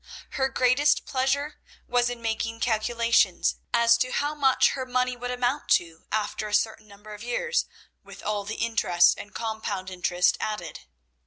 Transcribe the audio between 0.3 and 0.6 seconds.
Her